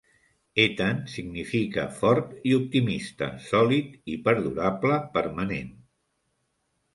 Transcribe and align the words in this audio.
Ethan 0.61 1.01
significa 1.15 1.83
"fort 1.97 2.31
i 2.51 2.55
optimista, 2.61 3.29
sòlid 3.51 3.93
i 4.15 4.17
perdurable, 4.29 4.99
permanent". 5.19 5.71